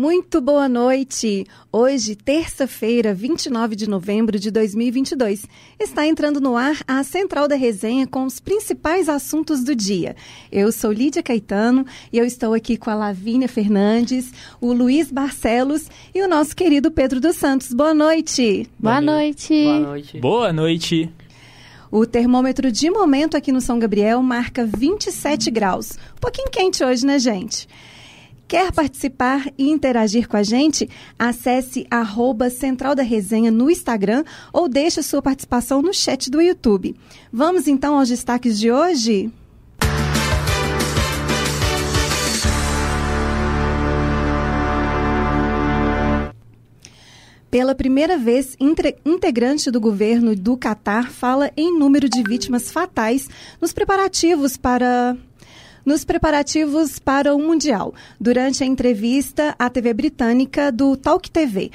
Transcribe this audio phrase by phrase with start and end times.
[0.00, 1.44] Muito boa noite!
[1.70, 5.44] Hoje, terça-feira, 29 de novembro de 2022,
[5.78, 10.16] está entrando no ar a Central da Resenha com os principais assuntos do dia.
[10.50, 15.90] Eu sou Lídia Caetano e eu estou aqui com a Lavínia Fernandes, o Luiz Barcelos
[16.14, 17.74] e o nosso querido Pedro dos Santos.
[17.74, 18.70] Boa noite!
[18.78, 19.64] Boa noite!
[19.64, 20.18] Boa noite!
[20.18, 21.12] Boa noite!
[21.92, 25.98] O termômetro de momento aqui no São Gabriel marca 27 graus.
[26.16, 27.68] Um pouquinho quente hoje, né, gente?
[28.50, 30.90] Quer participar e interagir com a gente?
[31.16, 36.96] Acesse arroba Central da Resenha no Instagram ou deixe sua participação no chat do YouTube.
[37.32, 39.30] Vamos então aos destaques de hoje?
[47.48, 48.56] Pela primeira vez,
[49.06, 53.28] integrante do governo do Catar fala em número de vítimas fatais
[53.60, 55.16] nos preparativos para
[55.84, 61.70] nos preparativos para o Mundial, durante a entrevista à TV britânica do Talk TV.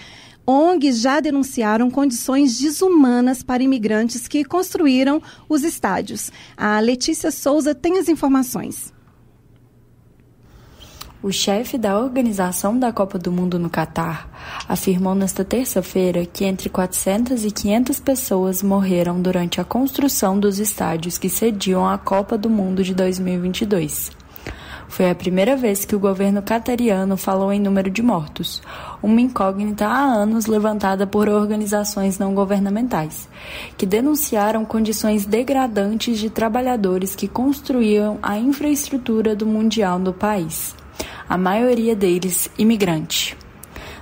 [0.48, 6.32] ONGs já denunciaram condições desumanas para imigrantes que construíram os estádios.
[6.56, 8.95] A Letícia Souza tem as informações.
[11.26, 14.30] O chefe da organização da Copa do Mundo no Catar
[14.70, 21.18] afirmou nesta terça-feira que entre 400 e 500 pessoas morreram durante a construção dos estádios
[21.18, 24.12] que sediam a Copa do Mundo de 2022.
[24.88, 28.62] Foi a primeira vez que o governo catariano falou em número de mortos,
[29.02, 33.28] uma incógnita há anos levantada por organizações não governamentais,
[33.76, 40.76] que denunciaram condições degradantes de trabalhadores que construíam a infraestrutura do Mundial no país
[41.28, 43.38] a maioria deles imigrante.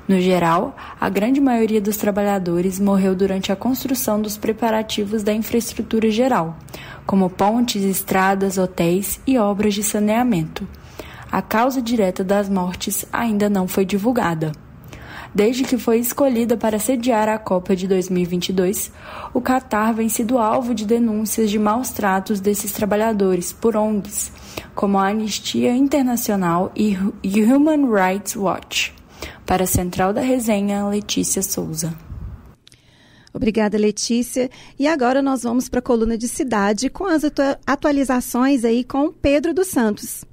[0.07, 6.11] No geral, a grande maioria dos trabalhadores morreu durante a construção dos preparativos da infraestrutura
[6.11, 6.57] geral,
[7.05, 10.67] como pontes, estradas, hotéis e obras de saneamento.
[11.31, 14.51] A causa direta das mortes ainda não foi divulgada.
[15.33, 18.91] Desde que foi escolhida para sediar a Copa de 2022,
[19.33, 24.31] o Catar vem sido alvo de denúncias de maus tratos desses trabalhadores por ONGs,
[24.75, 28.93] como a Anistia Internacional e Human Rights Watch.
[29.43, 31.97] Para a Central da Resenha, Letícia Souza.
[33.33, 34.51] Obrigada, Letícia.
[34.77, 37.23] E agora nós vamos para a coluna de cidade com as
[37.65, 40.23] atualizações aí com Pedro dos Santos.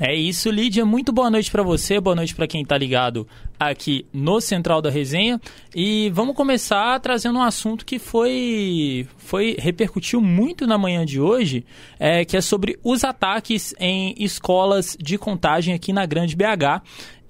[0.00, 0.86] É isso, Lídia.
[0.86, 3.28] Muito boa noite para você, boa noite para quem está ligado
[3.60, 5.38] aqui no Central da Resenha.
[5.74, 11.64] E vamos começar trazendo um assunto que foi, foi repercutiu muito na manhã de hoje,
[11.98, 16.82] é, que é sobre os ataques em escolas de contagem aqui na Grande BH.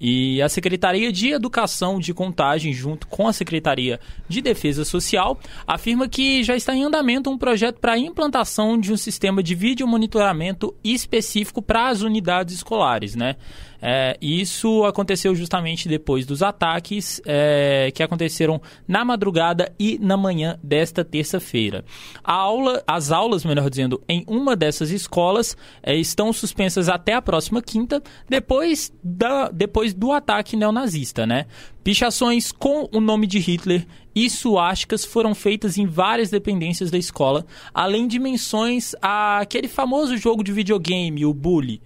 [0.05, 6.09] E a Secretaria de Educação de Contagem, junto com a Secretaria de Defesa Social, afirma
[6.09, 9.87] que já está em andamento um projeto para a implantação de um sistema de vídeo
[9.87, 13.37] monitoramento específico para as unidades escolares, né?
[13.85, 20.57] É, isso aconteceu justamente depois dos ataques é, que aconteceram na madrugada e na manhã
[20.63, 21.83] desta terça-feira.
[22.23, 27.61] Aula, as aulas, melhor dizendo, em uma dessas escolas é, estão suspensas até a próxima
[27.61, 31.45] quinta, depois, da, depois do ataque neonazista, né?
[31.83, 37.45] Pichações com o nome de Hitler e suásticas foram feitas em várias dependências da escola,
[37.73, 41.81] além de menções àquele famoso jogo de videogame, o Bully.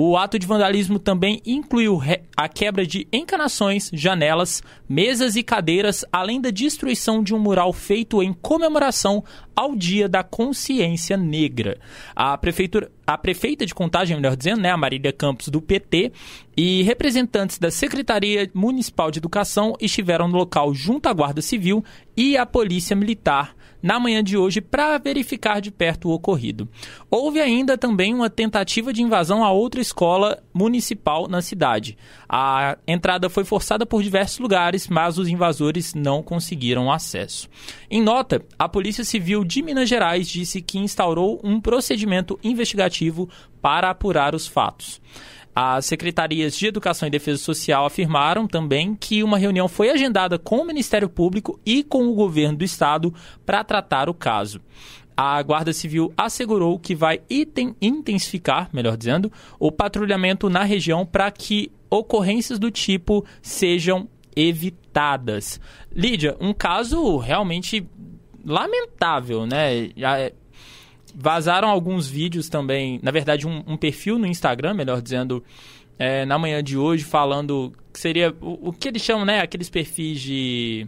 [0.00, 2.00] O ato de vandalismo também incluiu
[2.36, 8.22] a quebra de encanações, janelas, mesas e cadeiras, além da destruição de um mural feito
[8.22, 9.24] em comemoração
[9.56, 11.80] ao Dia da Consciência Negra.
[12.14, 16.12] A prefeitura, a prefeita de Contagem, melhor dizendo, né, a Marília Campos do PT,
[16.56, 21.84] e representantes da Secretaria Municipal de Educação estiveram no local junto à Guarda Civil
[22.16, 23.52] e à Polícia Militar
[23.82, 26.68] na manhã de hoje para verificar de perto o ocorrido.
[27.10, 31.96] Houve ainda também uma tentativa de invasão a outra escola municipal na cidade.
[32.28, 37.48] A entrada foi forçada por diversos lugares, mas os invasores não conseguiram acesso.
[37.90, 43.28] Em nota, a Polícia Civil de Minas Gerais disse que instaurou um procedimento investigativo
[43.60, 45.00] para apurar os fatos.
[45.60, 50.58] As secretarias de Educação e Defesa Social afirmaram também que uma reunião foi agendada com
[50.58, 53.12] o Ministério Público e com o governo do estado
[53.44, 54.60] para tratar o caso.
[55.16, 57.22] A Guarda Civil assegurou que vai
[57.80, 65.60] intensificar, melhor dizendo, o patrulhamento na região para que ocorrências do tipo sejam evitadas.
[65.92, 67.84] Lídia, um caso realmente
[68.46, 69.90] lamentável, né?
[71.20, 75.42] Vazaram alguns vídeos também, na verdade, um, um perfil no Instagram, melhor dizendo,
[75.98, 79.40] é, na manhã de hoje, falando que seria o, o, que eles chamam, né?
[79.40, 80.86] Aqueles perfis de.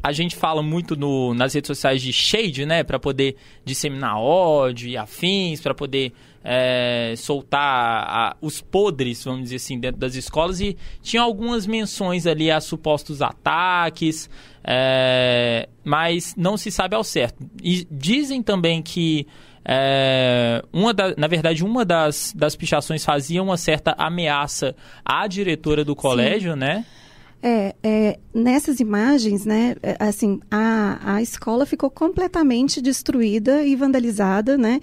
[0.00, 2.84] a gente fala muito no, nas redes sociais de shade, né?
[2.84, 6.12] Para poder disseminar ódio e afins, para poder
[6.44, 10.60] é, soltar a, os podres, vamos dizer assim, dentro das escolas.
[10.60, 14.30] E tinha algumas menções ali a supostos ataques,
[14.70, 17.42] é, mas não se sabe ao certo.
[17.62, 19.26] E dizem também que
[19.64, 25.84] é, uma da, na verdade, uma das, das pichações fazia uma certa ameaça à diretora
[25.86, 26.58] do colégio, Sim.
[26.58, 26.84] né?
[27.40, 34.58] É, é, nessas imagens, né, é, assim, a, a escola ficou completamente destruída e vandalizada,
[34.58, 34.80] né,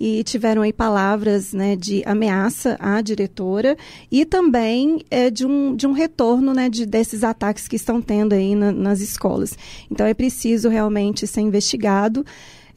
[0.00, 3.76] e tiveram aí palavras, né, de ameaça à diretora
[4.10, 8.32] e também é, de, um, de um retorno, né, de, desses ataques que estão tendo
[8.32, 9.54] aí na, nas escolas.
[9.90, 12.24] Então, é preciso realmente ser investigado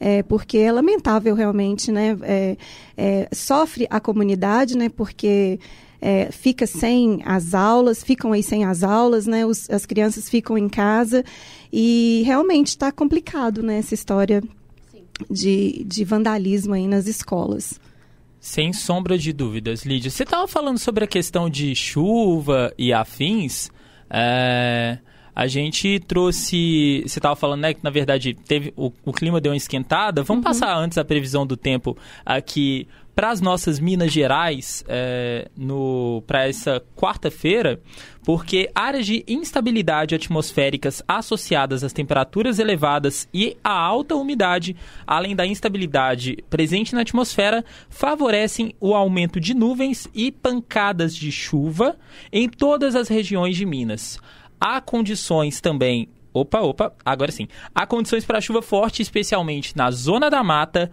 [0.02, 2.18] é, porque é lamentável realmente, né?
[2.22, 2.56] É,
[2.96, 4.88] é, sofre a comunidade, né?
[4.88, 5.60] Porque
[6.04, 9.46] é, fica sem as aulas, ficam aí sem as aulas, né?
[9.46, 11.24] Os, as crianças ficam em casa
[11.72, 13.78] e realmente está complicado, né?
[13.78, 14.42] Essa história
[15.30, 17.80] de, de vandalismo aí nas escolas.
[18.40, 20.10] Sem sombra de dúvidas, Lídia.
[20.10, 23.70] Você estava falando sobre a questão de chuva e afins.
[24.10, 24.98] É,
[25.32, 27.04] a gente trouxe.
[27.06, 30.24] Você estava falando, né, que na verdade teve o, o clima deu uma esquentada.
[30.24, 30.50] Vamos uhum.
[30.50, 31.96] passar antes a previsão do tempo
[32.26, 35.48] aqui para as nossas Minas Gerais é,
[36.26, 37.80] para essa quarta-feira,
[38.24, 44.76] porque áreas de instabilidade atmosféricas associadas às temperaturas elevadas e à alta umidade,
[45.06, 51.96] além da instabilidade presente na atmosfera, favorecem o aumento de nuvens e pancadas de chuva
[52.32, 54.18] em todas as regiões de Minas.
[54.60, 57.46] Há condições também Opa, opa, agora sim.
[57.74, 60.90] Há condições para chuva forte, especialmente na zona da mata,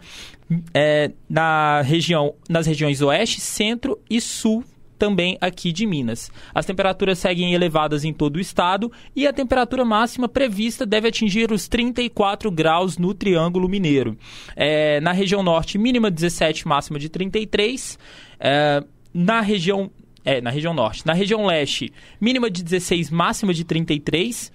[0.73, 4.63] é, na região, nas regiões oeste, centro e sul
[4.99, 6.29] também aqui de Minas.
[6.53, 11.51] As temperaturas seguem elevadas em todo o estado e a temperatura máxima prevista deve atingir
[11.53, 14.17] os 34 graus no Triângulo Mineiro.
[14.55, 17.97] É, na região norte, mínima 17, máxima de 33.
[18.39, 18.83] É,
[19.13, 19.89] na região
[20.25, 21.05] é, na região norte.
[21.07, 24.51] Na região leste, mínima de 16, máxima de 33.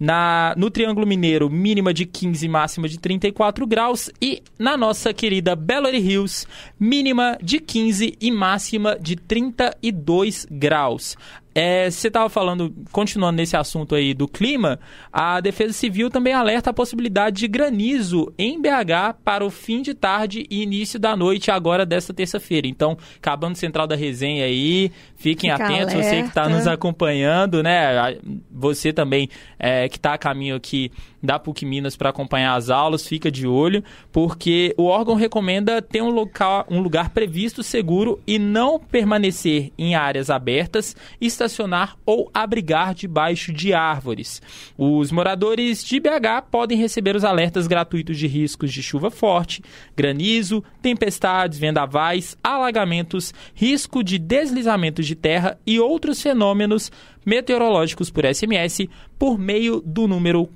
[0.00, 4.10] Na, no Triângulo Mineiro, mínima de 15, máxima de 34 graus.
[4.20, 6.48] E na nossa querida Belo Hills,
[6.78, 11.18] mínima de 15 e máxima de 32 graus.
[11.54, 14.78] É, você estava falando, continuando nesse assunto aí do clima,
[15.12, 19.92] a Defesa Civil também alerta a possibilidade de granizo em BH para o fim de
[19.92, 22.68] tarde e início da noite agora desta terça-feira.
[22.68, 26.10] Então, acabando central da resenha aí, fiquem Fica atentos, alerta.
[26.10, 28.16] você que está nos acompanhando, né?
[28.52, 33.06] Você também é, que está a caminho aqui da PUC Minas para acompanhar as aulas,
[33.06, 38.38] fica de olho, porque o órgão recomenda ter um, local, um lugar previsto seguro e
[38.38, 44.40] não permanecer em áreas abertas, estacionar ou abrigar debaixo de árvores.
[44.76, 49.62] Os moradores de BH podem receber os alertas gratuitos de riscos de chuva forte,
[49.96, 56.90] granizo, tempestades, vendavais, alagamentos, risco de deslizamentos de terra e outros fenômenos
[57.24, 58.88] meteorológicos por SMS
[59.18, 60.48] por meio do número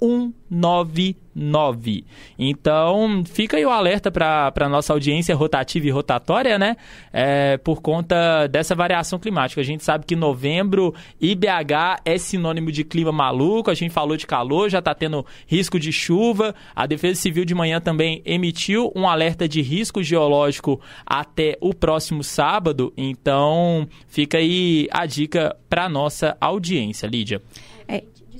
[0.00, 2.04] 40199.
[2.38, 6.76] Então, fica aí o alerta para a nossa audiência rotativa e rotatória, né?
[7.12, 9.60] É, por conta dessa variação climática.
[9.60, 13.70] A gente sabe que novembro IBH é sinônimo de clima maluco.
[13.70, 16.54] A gente falou de calor, já está tendo risco de chuva.
[16.74, 22.24] A Defesa Civil de manhã também emitiu um alerta de risco geológico até o próximo
[22.24, 22.92] sábado.
[22.96, 27.40] Então, fica aí a dica para nossa audiência, Lídia.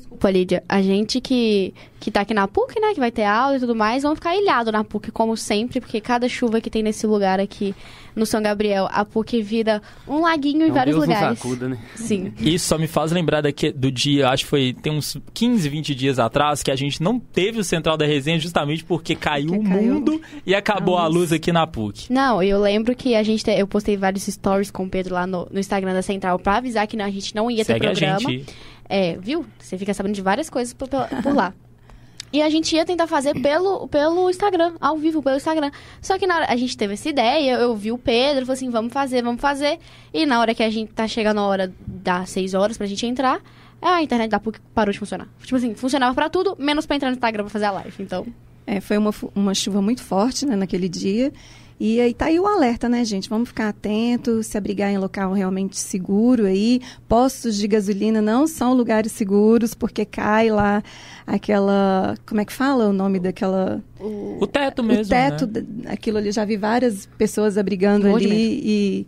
[0.09, 0.63] É, desculpa, Lídia.
[0.69, 3.75] A gente que, que tá aqui na PUC, né, que vai ter aula e tudo
[3.75, 7.39] mais, vão ficar ilhado na PUC, como sempre, porque cada chuva que tem nesse lugar
[7.39, 7.75] aqui
[8.17, 11.39] no São Gabriel, a PUC vira um laguinho em vários Deus lugares.
[11.39, 11.79] Acuda, né?
[11.95, 12.33] Sim.
[12.39, 15.95] Isso só me faz lembrar daqui, do dia, acho que foi, tem uns 15, 20
[15.95, 19.63] dias atrás, que a gente não teve o Central da Resenha justamente porque caiu o
[19.63, 22.13] mundo e acabou a luz aqui na PUC.
[22.13, 25.47] Não, eu lembro que a gente, eu postei vários stories com o Pedro lá no,
[25.51, 28.29] no Instagram da Central pra avisar que a gente não ia Segue ter programa.
[28.29, 28.47] A gente.
[28.89, 29.45] É, viu?
[29.59, 31.53] Você fica sabendo de várias coisas por, por lá.
[32.33, 35.71] E a gente ia tentar fazer pelo, pelo Instagram, ao vivo, pelo Instagram.
[36.01, 38.69] Só que na hora a gente teve essa ideia, eu vi o Pedro, falou assim,
[38.69, 39.79] vamos fazer, vamos fazer.
[40.13, 43.07] E na hora que a gente tá chegando a hora das 6 horas pra gente
[43.07, 43.41] entrar,
[43.81, 45.27] a internet da PUC parou de funcionar.
[45.43, 48.27] Tipo assim, funcionava pra tudo, menos pra entrar no Instagram pra fazer a live, então...
[48.67, 51.33] É, foi uma, uma chuva muito forte, né, naquele dia.
[51.81, 53.29] E aí tá aí o alerta, né, gente?
[53.31, 56.81] Vamos ficar atentos, se abrigar em local realmente seguro aí.
[57.09, 60.83] Postos de gasolina não são lugares seguros, porque cai lá
[61.25, 62.17] aquela.
[62.27, 63.81] Como é que fala o nome daquela.
[64.01, 65.05] O, o teto mesmo.
[65.05, 65.65] O teto, né?
[65.87, 66.33] aquilo ali.
[66.33, 69.07] Já vi várias pessoas abrigando ali e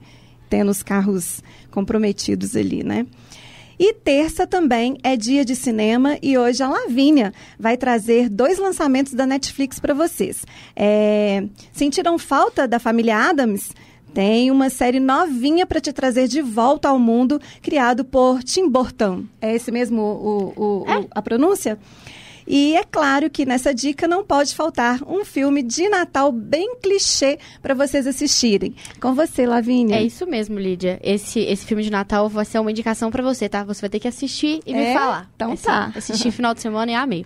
[0.49, 3.05] tendo os carros comprometidos ali, né?
[3.83, 9.15] E terça também é dia de cinema e hoje a Lavínia vai trazer dois lançamentos
[9.15, 10.45] da Netflix para vocês.
[10.77, 11.45] É...
[11.73, 13.73] Sentiram falta da família Adams?
[14.13, 19.25] Tem uma série novinha para te trazer de volta ao mundo, criado por Tim Burton.
[19.41, 20.99] É esse mesmo o, o, é?
[20.99, 21.79] o, a pronúncia?
[22.53, 27.39] E é claro que nessa dica não pode faltar um filme de Natal bem clichê
[27.63, 28.75] para vocês assistirem.
[29.01, 29.95] Com você, Lavínia.
[29.95, 30.99] É isso mesmo, Lídia.
[31.01, 33.63] Esse, esse filme de Natal vai ser uma indicação para você, tá?
[33.63, 34.89] Você vai ter que assistir e é?
[34.89, 35.31] me falar.
[35.37, 35.93] Então tá.
[35.95, 37.25] Assistir final de semana e amei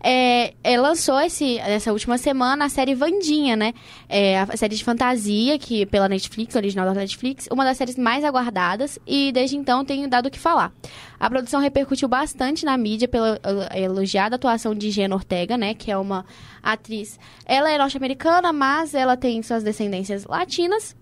[0.00, 3.74] é, é, lançou esse, essa última semana a série Vandinha, né?
[4.08, 8.24] É, a série de fantasia, que pela Netflix, original da Netflix, uma das séries mais
[8.24, 10.72] aguardadas e desde então tem dado o que falar.
[11.18, 13.40] A produção repercutiu bastante na mídia pela
[13.74, 15.74] elogiada atuação de Jenna Ortega, né?
[15.74, 16.24] Que é uma
[16.62, 17.18] atriz.
[17.44, 20.96] Ela é norte-americana, mas ela tem suas descendências latinas.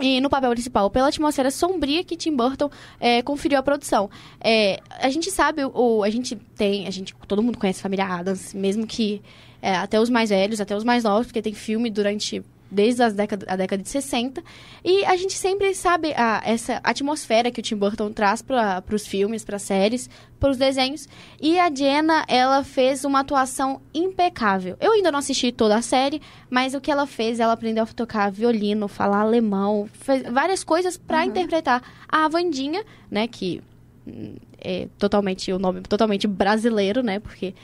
[0.00, 2.70] E no papel principal, pela atmosfera sombria que Tim Burton
[3.00, 4.08] é, conferiu à produção.
[4.40, 8.06] É, a gente sabe, o, a gente tem, a gente, todo mundo conhece a família
[8.06, 9.20] Adams, mesmo que
[9.60, 12.44] é, até os mais velhos, até os mais novos, porque tem filme durante
[12.76, 14.44] desde as década, a década de 60.
[14.84, 19.06] E a gente sempre sabe a, essa atmosfera que o Tim Burton traz para os
[19.06, 21.08] filmes, para as séries, para os desenhos.
[21.40, 24.76] E a Jenna, ela fez uma atuação impecável.
[24.78, 27.86] Eu ainda não assisti toda a série, mas o que ela fez, ela aprendeu a
[27.86, 31.24] tocar violino, falar alemão, fez várias coisas para uhum.
[31.28, 33.62] interpretar a Vandinha, né, que
[34.06, 37.54] hum, é totalmente o nome totalmente brasileiro, né, porque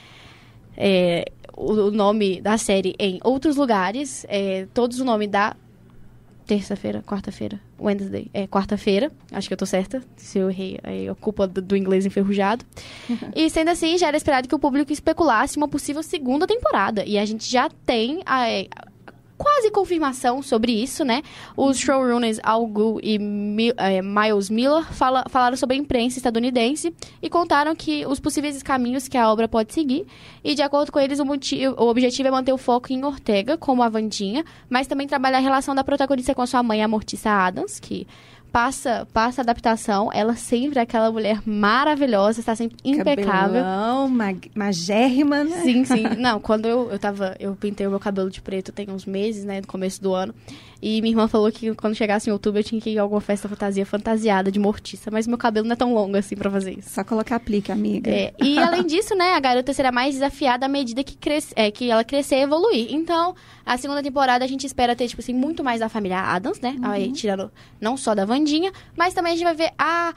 [0.76, 5.56] é, o nome da série em outros lugares, é, todos o nome da
[6.47, 11.47] terça-feira, quarta-feira, Wednesday, é quarta-feira, acho que eu tô certa, se eu errei, é culpa
[11.47, 12.64] do, do inglês enferrujado.
[13.35, 17.18] e sendo assim, já era esperado que o público especulasse uma possível segunda temporada, e
[17.18, 18.44] a gente já tem a,
[19.43, 21.21] quase confirmação sobre isso, né?
[21.57, 23.19] Os showrunners Al Gu e
[23.77, 29.09] é, Miles Miller fala, falaram sobre a imprensa estadunidense e contaram que os possíveis caminhos
[29.09, 30.07] que a obra pode seguir.
[30.45, 33.59] E, de acordo com eles, o, motivo, o objetivo é manter o foco em Ortega,
[33.59, 37.33] como a Vandinha, mas também trabalhar a relação da protagonista com sua mãe, a Morticia
[37.33, 38.07] Adams, que
[38.52, 43.62] passa, passa a adaptação, ela sempre é aquela mulher maravilhosa, está sempre impecável.
[43.62, 45.62] Cabelão, mag magérrima, né?
[45.62, 46.02] Sim, sim.
[46.18, 49.44] Não, quando eu, eu tava, eu pintei o meu cabelo de preto tem uns meses,
[49.44, 50.35] né, no começo do ano.
[50.83, 53.21] E minha irmã falou que quando chegasse em outubro eu tinha que ir a alguma
[53.21, 56.77] festa fantasia fantasiada de mortiça, mas meu cabelo não é tão longo assim para fazer
[56.77, 56.91] isso.
[56.91, 58.11] Só colocar aplique, amiga.
[58.11, 61.71] É, e além disso, né, a garota será mais desafiada à medida que, cresce, é,
[61.71, 62.93] que ela crescer e evoluir.
[62.93, 66.61] Então, a segunda temporada a gente espera ter, tipo assim, muito mais da família Adams,
[66.61, 66.75] né?
[66.77, 66.91] Uhum.
[66.91, 67.49] Aí, tirando
[67.81, 70.12] não só da Vandinha, mas também a gente vai ver a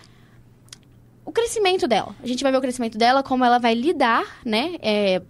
[1.26, 2.16] o crescimento dela.
[2.24, 4.76] A gente vai ver o crescimento dela, como ela vai lidar, né?
[4.80, 5.22] É,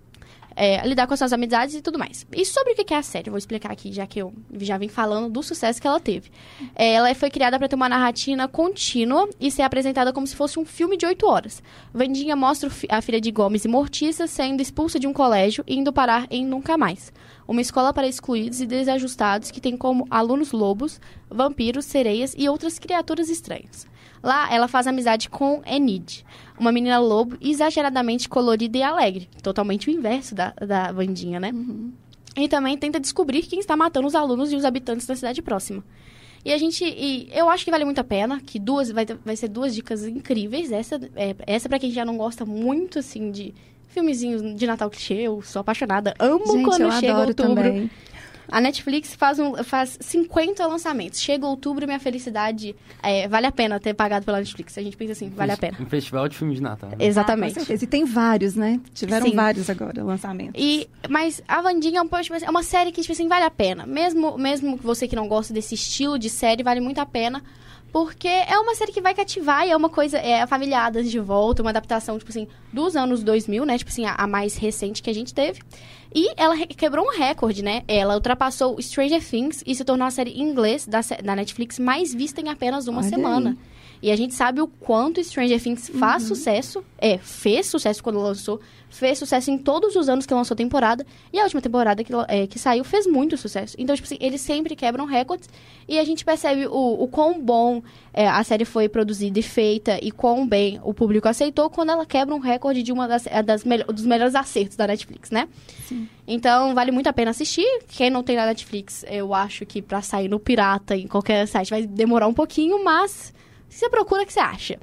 [0.56, 2.26] é, lidar com as suas amizades e tudo mais.
[2.32, 4.88] E sobre o que é a série, vou explicar aqui, já que eu já vim
[4.88, 6.32] falando do sucesso que ela teve.
[6.76, 10.60] É, ela foi criada para ter uma narrativa contínua e ser apresentada como se fosse
[10.60, 11.62] um filme de oito horas.
[11.94, 15.92] Vandinha mostra a filha de Gomes e Mortiça sendo expulsa de um colégio e indo
[15.92, 17.12] parar em Nunca Mais.
[17.48, 21.00] Uma escola para excluídos e desajustados que tem como alunos lobos,
[21.30, 23.88] vampiros, sereias e outras criaturas estranhas.
[24.24, 26.26] Lá, ela faz amizade com Enid,
[26.58, 29.30] uma menina lobo exageradamente colorida e alegre.
[29.44, 31.52] Totalmente o inverso da, da Vandinha, né?
[31.54, 31.94] Uhum.
[32.36, 35.84] E também tenta descobrir quem está matando os alunos e os habitantes da cidade próxima.
[36.44, 36.84] E a gente.
[36.84, 38.92] E eu acho que vale muito a pena, que duas.
[38.92, 40.72] Vai, vai ser duas dicas incríveis.
[40.72, 43.54] Essa, é, essa para quem já não gosta muito, assim, de
[43.96, 45.16] filmezinhos de Natal clichê.
[45.16, 46.14] Eu sou apaixonada.
[46.20, 47.56] Amo gente, quando chega outubro.
[47.56, 47.90] Também.
[48.48, 51.20] A Netflix faz, um, faz 50 lançamentos.
[51.20, 54.78] Chega outubro, minha felicidade é, vale a pena ter pagado pela Netflix.
[54.78, 55.78] A gente pensa assim, vale a pena.
[55.80, 56.92] Um festival de filmes de Natal.
[56.92, 56.98] Né?
[57.00, 57.60] Exatamente.
[57.60, 58.80] Ah, e tem vários, né?
[58.94, 59.36] Tiveram Sim.
[59.36, 60.62] vários agora, lançamentos.
[60.62, 63.46] E, mas a Vandinha é, um, tipo assim, é uma série que, tipo assim, vale
[63.46, 63.86] a pena.
[63.88, 67.42] Mesmo, mesmo você que não gosta desse estilo de série, vale muito a pena.
[67.96, 71.62] Porque é uma série que vai cativar e é uma coisa, é Adams de volta,
[71.62, 73.78] uma adaptação, tipo assim, dos anos 2000, né?
[73.78, 75.62] Tipo assim, a, a mais recente que a gente teve.
[76.14, 77.84] E ela quebrou um recorde, né?
[77.88, 82.14] Ela ultrapassou Stranger Things e se tornou a série em inglês da, da Netflix mais
[82.14, 83.52] vista em apenas uma Olha semana.
[83.52, 83.58] Aí.
[84.02, 86.30] E a gente sabe o quanto Stranger Things faz uhum.
[86.30, 88.60] sucesso, é, fez sucesso quando lançou,
[88.90, 92.12] fez sucesso em todos os anos que lançou a temporada, e a última temporada que,
[92.28, 93.76] é, que saiu fez muito sucesso.
[93.78, 95.50] Então, tipo assim, eles sempre quebram recordes,
[95.88, 97.82] e a gente percebe o, o quão bom
[98.14, 102.06] é, a série foi produzida e feita, e quão bem o público aceitou quando ela
[102.06, 105.48] quebra um recorde de uma das, é, das me dos melhores acertos da Netflix, né?
[105.88, 106.08] Sim.
[106.28, 107.68] Então, vale muito a pena assistir.
[107.90, 111.70] Quem não tem na Netflix, eu acho que para sair no Pirata, em qualquer site,
[111.70, 113.35] vai demorar um pouquinho, mas
[113.76, 114.80] você procura que você acha.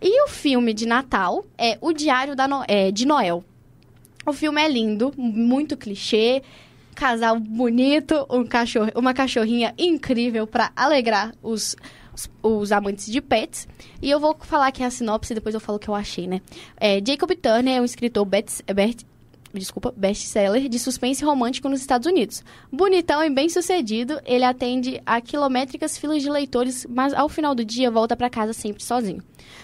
[0.00, 2.64] E o filme de Natal é O Diário no...
[2.66, 3.44] é, de Noel.
[4.26, 6.42] O filme é lindo, muito clichê,
[6.94, 11.76] casal bonito, um cachorro, uma cachorrinha incrível para alegrar os
[12.14, 13.66] os, os, amantes de pets.
[14.00, 16.42] E eu vou falar aqui a sinopse depois eu falo o que eu achei, né?
[16.76, 19.06] É, Jacob Turner é um escritor bet, bet,
[19.58, 22.42] desculpa, best-seller de suspense romântico nos Estados Unidos.
[22.70, 27.90] Bonitão e bem-sucedido, ele atende a quilométricas filas de leitores, mas ao final do dia
[27.90, 29.22] volta para casa sempre sozinho,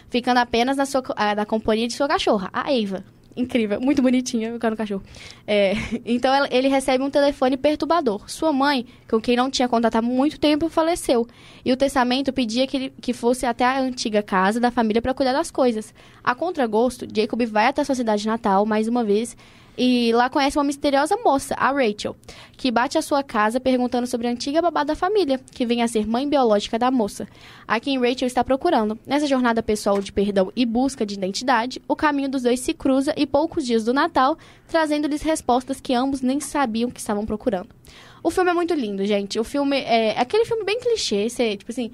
[0.09, 1.03] ficando apenas na, sua,
[1.37, 3.05] na companhia de sua cachorra, a Eva
[3.39, 5.03] incrível, muito bonitinha, eu quero um cachorro.
[5.47, 5.73] É,
[6.05, 8.29] então ele recebe um telefone perturbador.
[8.29, 11.27] Sua mãe, com quem não tinha contato há muito tempo, faleceu.
[11.65, 15.15] E o testamento pedia que ele que fosse até a antiga casa da família para
[15.15, 15.95] cuidar das coisas.
[16.23, 19.37] A contragosto, Jacob vai até sua cidade natal mais uma vez
[19.79, 22.17] e lá conhece uma misteriosa moça, a Rachel,
[22.57, 25.89] que bate à sua casa perguntando sobre a antiga babá da família, que vem a
[25.89, 27.29] ser mãe biológica da moça,
[27.67, 28.99] a quem Rachel está procurando.
[29.07, 33.15] Nessa jornada pessoal de perdão e busca de identidade, o caminho dos dois se cruza
[33.17, 37.78] e poucos dias do Natal, trazendo-lhes respostas que ambos nem sabiam que estavam procurando.
[38.23, 39.39] O filme é muito lindo, gente.
[39.39, 41.29] O filme é, é aquele filme bem clichê.
[41.29, 41.91] Você, tipo assim,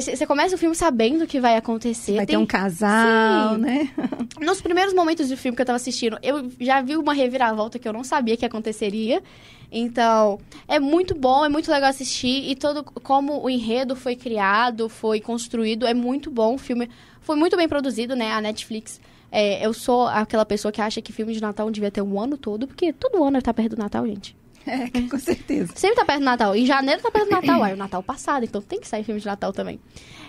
[0.00, 2.16] você é, começa o filme sabendo o que vai acontecer.
[2.16, 2.36] Vai Tem...
[2.36, 3.60] ter um casal, Sim.
[3.60, 3.90] né?
[4.40, 7.88] Nos primeiros momentos do filme que eu tava assistindo, eu já vi uma reviravolta que
[7.88, 9.22] eu não sabia que aconteceria.
[9.70, 12.48] Então, é muito bom, é muito legal assistir.
[12.50, 16.54] E todo como o enredo foi criado, foi construído, é muito bom.
[16.54, 16.88] O filme
[17.20, 18.32] foi muito bem produzido, né?
[18.32, 19.00] A Netflix.
[19.30, 22.38] É, eu sou aquela pessoa que acha que filme de Natal devia ter um ano
[22.38, 24.36] todo, porque todo ano tá perto do Natal, gente.
[24.66, 25.72] É, com certeza.
[25.76, 26.56] Sempre tá perto do Natal.
[26.56, 27.62] Em janeiro tá perto do Natal.
[27.62, 29.78] Aí o Natal passado, então tem que sair filme de Natal também.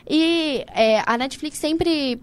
[0.09, 2.21] E é, a Netflix sempre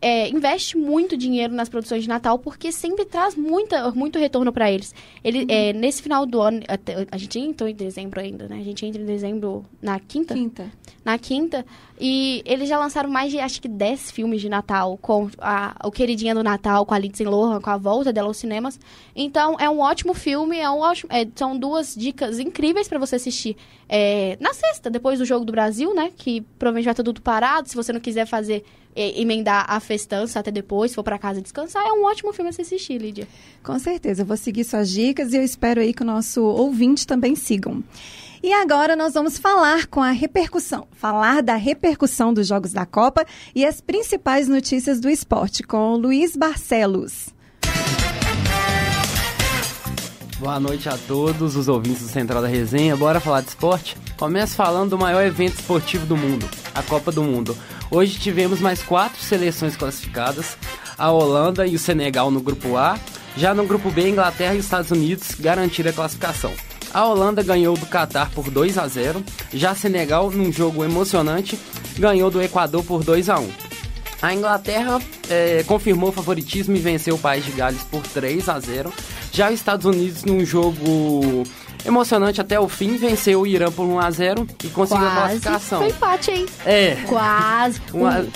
[0.00, 4.70] é, investe muito dinheiro nas produções de Natal porque sempre traz muita, muito retorno para
[4.70, 4.94] eles.
[5.22, 5.46] Ele, uhum.
[5.48, 8.58] é, nesse final do ano, até, a gente entrou em dezembro ainda, né?
[8.60, 10.34] A gente entra em dezembro na quinta?
[10.34, 10.70] Quinta.
[11.04, 11.64] Na quinta.
[12.00, 15.90] E eles já lançaram mais de, acho que, 10 filmes de Natal com a, o
[15.90, 18.78] Queridinha do Natal, com a Lindsay Lohan, com a volta dela aos cinemas.
[19.16, 23.16] Então, é um ótimo filme, é um ótimo, é, são duas dicas incríveis para você
[23.16, 23.56] assistir
[23.88, 26.12] é, na sexta, depois do Jogo do Brasil, né?
[26.16, 28.64] Que provavelmente vai estar tudo parado, se você não quiser fazer
[28.94, 32.52] emendar a festança até depois, se for para casa descansar, é um ótimo filme a
[32.52, 33.28] se assistir, Lídia.
[33.62, 37.06] Com certeza, eu vou seguir suas dicas e eu espero aí que o nosso ouvinte
[37.06, 37.82] também sigam.
[38.42, 43.26] E agora nós vamos falar com a repercussão, falar da repercussão dos Jogos da Copa
[43.54, 47.30] e as principais notícias do esporte com Luiz Barcelos.
[50.38, 52.96] Boa noite a todos os ouvintes do Central da Resenha.
[52.96, 53.96] Bora falar de esporte?
[54.16, 57.56] Começo falando do maior evento esportivo do mundo, a Copa do Mundo.
[57.90, 60.56] Hoje tivemos mais quatro seleções classificadas:
[60.96, 62.98] a Holanda e o Senegal no grupo A.
[63.36, 66.52] Já no grupo B, Inglaterra e os Estados Unidos garantiram a classificação.
[66.92, 69.22] A Holanda ganhou do Catar por 2 a 0.
[69.52, 71.58] Já Senegal, num jogo emocionante,
[71.98, 73.48] ganhou do Equador por 2 a 1.
[74.20, 78.58] A Inglaterra é, confirmou o favoritismo e venceu o País de Gales por 3 a
[78.58, 78.92] 0.
[79.32, 81.44] Já os Estados Unidos, num jogo
[81.84, 85.78] emocionante até o fim, venceu o Irã por 1x0 e conseguiu Quase a classificação.
[85.80, 86.46] Foi empate, hein?
[86.64, 86.96] É.
[87.06, 87.80] Quase.
[87.92, 88.20] Uma...
[88.20, 88.28] Um,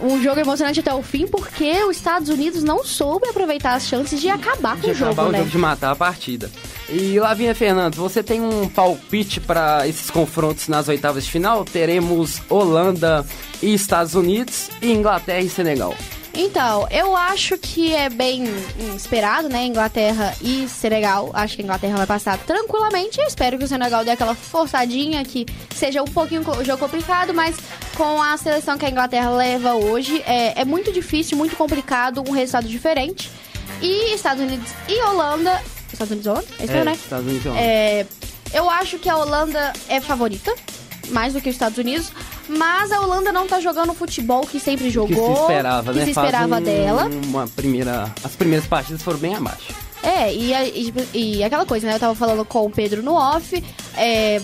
[0.00, 4.20] um jogo emocionante até o fim, porque os Estados Unidos não soube aproveitar as chances
[4.20, 5.38] de acabar com de o jogo, acabar né?
[5.38, 6.50] o jogo, de matar a partida.
[6.88, 11.64] E Lavinha Fernandes, você tem um palpite para esses confrontos nas oitavas de final?
[11.64, 13.24] Teremos Holanda
[13.62, 15.94] e Estados Unidos e Inglaterra e Senegal.
[16.36, 18.44] Então, eu acho que é bem
[18.96, 19.64] esperado, né?
[19.64, 21.30] Inglaterra e Senegal.
[21.32, 23.20] Acho que a Inglaterra vai passar tranquilamente.
[23.20, 27.32] Eu espero que o Senegal dê aquela forçadinha, que seja um pouquinho o jogo complicado,
[27.32, 27.56] mas
[27.96, 32.32] com a seleção que a Inglaterra leva hoje, é, é muito difícil, muito complicado, um
[32.32, 33.30] resultado diferente.
[33.80, 35.62] E Estados Unidos e Holanda.
[35.92, 36.46] Estados Unidos e Holanda?
[36.58, 36.92] É isso é, né?
[36.92, 37.64] Estados Unidos e Holanda.
[37.64, 38.06] É,
[38.52, 40.52] eu acho que a Holanda é favorita,
[41.10, 42.10] mais do que os Estados Unidos.
[42.48, 45.30] Mas a Holanda não tá jogando o futebol que sempre jogou.
[45.30, 46.04] Que se esperava, que né?
[46.04, 47.08] se esperava dela.
[47.26, 49.72] Uma primeira, as primeiras partidas foram bem abaixo.
[50.02, 51.94] É, e, e, e, aquela coisa, né?
[51.94, 53.64] Eu tava falando com o Pedro no off.
[53.96, 54.40] É,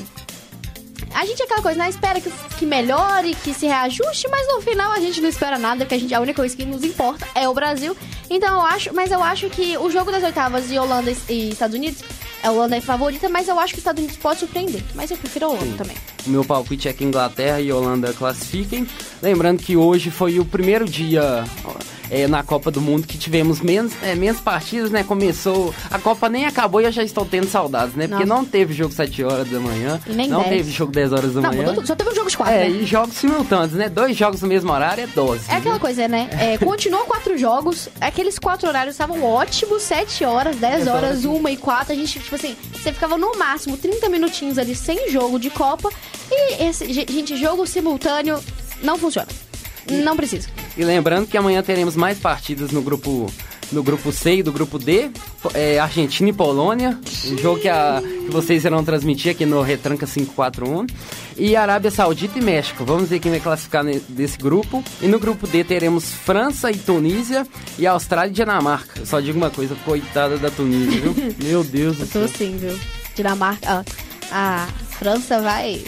[1.15, 1.91] a gente é aquela coisa, né?
[1.91, 5.85] Espera que, que melhore, que se reajuste, mas no final a gente não espera nada,
[5.85, 7.95] porque a, gente, a única coisa que nos importa é o Brasil.
[8.31, 11.77] Então eu acho, mas eu acho que o jogo das oitavas de Holanda e Estados
[11.77, 12.03] Unidos
[12.43, 14.83] a Holanda é favorita, mas eu acho que os Estados Unidos pode surpreender.
[14.95, 15.77] Mas eu prefiro a Holanda Sim.
[15.77, 15.97] também.
[16.27, 18.87] Meu palpite é que Inglaterra e Holanda classifiquem.
[19.23, 21.45] Lembrando que hoje foi o primeiro dia
[22.11, 25.05] é, na Copa do Mundo que tivemos menos, é, menos partidas, né?
[25.05, 25.73] Começou.
[25.91, 28.09] A Copa nem acabou e eu já estou tendo saudades, né?
[28.09, 30.01] Porque não teve jogo 7 horas da manhã.
[30.07, 30.51] E nem não 10.
[30.51, 31.75] teve jogo 10 horas da não, manhã.
[31.85, 32.55] Só teve um jogo de 4.
[32.55, 32.71] É, né?
[32.71, 33.89] e jogos simultâneos, né?
[33.89, 35.51] Dois jogos no mesmo horário é 12.
[35.51, 36.29] É aquela coisa, né?
[36.39, 41.57] É, continuou quatro jogos, aqueles quatro horários estavam ótimos, 7 horas, 10 horas, 1 e
[41.57, 41.93] 4.
[41.93, 45.91] A gente, tipo assim, você ficava no máximo 30 minutinhos ali sem jogo de Copa.
[46.31, 48.43] E esse, gente, jogo simultâneo
[48.83, 49.29] não funciona.
[49.91, 50.49] Não precisa.
[50.81, 53.31] E lembrando que amanhã teremos mais partidas no grupo
[53.71, 55.11] no grupo C e do grupo D,
[55.53, 60.07] é, Argentina e Polônia, um jogo que, a, que vocês irão transmitir aqui no Retranca
[60.07, 60.87] 541.
[61.37, 62.83] e Arábia Saudita e México.
[62.83, 64.83] Vamos ver quem vai classificar desse grupo.
[65.03, 67.47] E no grupo D teremos França e Tunísia
[67.79, 69.01] e Austrália e Dinamarca.
[69.01, 71.15] Eu só digo uma coisa, coitada da Tunísia, viu?
[71.45, 72.23] Meu Deus do céu.
[72.23, 72.77] Eu tô sim, viu?
[73.15, 73.85] Dinamarca,
[74.33, 74.67] a
[74.99, 75.85] França vai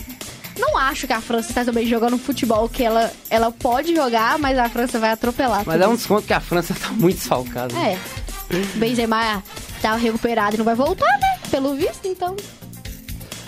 [0.59, 4.59] não acho que a França está também jogando futebol que ela, ela pode jogar, mas
[4.59, 5.62] a França vai atropelar.
[5.67, 7.75] Mas é um desconto que a França está muito desfalcada.
[7.79, 7.99] É.
[8.75, 9.43] Benzema
[9.81, 11.38] tá recuperado e não vai voltar, né?
[11.51, 12.37] Pelo visto, então.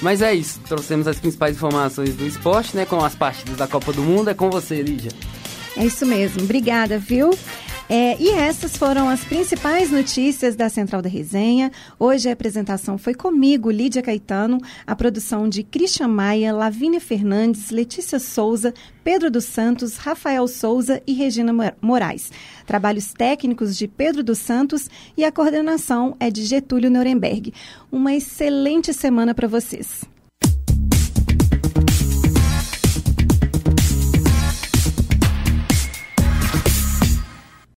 [0.01, 2.85] Mas é isso, trouxemos as principais informações do esporte, né?
[2.85, 4.29] Com as partidas da Copa do Mundo.
[4.31, 5.13] É com você, Lígia.
[5.77, 6.43] É isso mesmo.
[6.43, 7.31] Obrigada, viu?
[7.87, 11.71] É, e essas foram as principais notícias da Central da Resenha.
[11.99, 18.19] Hoje a apresentação foi comigo, Lídia Caetano, a produção de Christian Maia, Lavínia Fernandes, Letícia
[18.19, 22.33] Souza, Pedro dos Santos, Rafael Souza e Regina Moraes.
[22.67, 27.53] Trabalhos técnicos de Pedro dos Santos e a coordenação é de Getúlio Nuremberg.
[27.93, 30.14] Uma excelente semana para vocês.